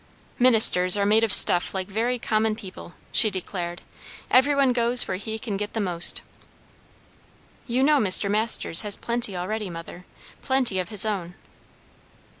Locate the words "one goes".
4.55-5.07